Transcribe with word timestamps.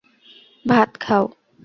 ভাত 0.65 0.91
খাও। 0.99 1.25